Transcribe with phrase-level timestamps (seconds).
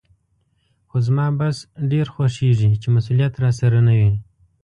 [0.89, 1.57] خو زما بس
[1.91, 4.13] ډېر خوښېږي چې مسولیت راسره نه وي.